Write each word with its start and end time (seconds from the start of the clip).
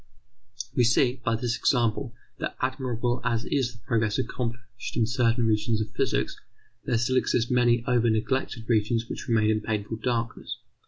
We 0.75 0.83
see, 0.83 1.21
by 1.23 1.35
this 1.35 1.55
example, 1.55 2.15
that 2.39 2.55
admirable 2.59 3.21
as 3.23 3.45
is 3.45 3.73
the 3.73 3.79
progress 3.85 4.17
accomplished 4.17 4.97
in 4.97 5.05
certain 5.05 5.45
regions 5.45 5.79
of 5.79 5.91
physics, 5.91 6.35
there 6.85 6.97
still 6.97 7.17
exist 7.17 7.51
many 7.51 7.83
over 7.85 8.09
neglected 8.09 8.67
regions 8.67 9.07
which 9.07 9.27
remain 9.27 9.51
in 9.51 9.61
painful 9.61 9.97
darkness. 9.97 10.57